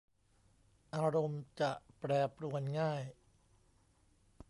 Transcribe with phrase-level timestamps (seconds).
[0.95, 3.01] อารมณ์จะแปรปรวนง่าย